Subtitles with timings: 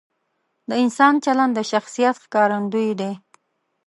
[0.69, 3.11] د انسان چلند د شخصیت ښکارندوی دی.